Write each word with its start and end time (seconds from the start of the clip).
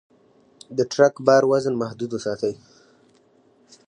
د 0.77 0.79
ټرک 0.91 1.15
بار 1.27 1.43
وزن 1.51 1.73
محدود 1.81 2.09
وساتئ. 2.13 2.53